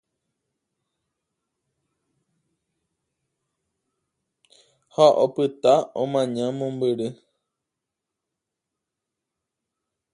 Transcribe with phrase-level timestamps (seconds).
[4.95, 7.07] Ha opyta omaña mombyry.